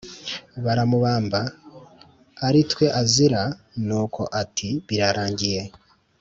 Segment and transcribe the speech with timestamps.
[0.65, 1.41] Baramubamba
[2.47, 3.41] aritwe azira
[3.85, 5.61] nuko ati birarangiye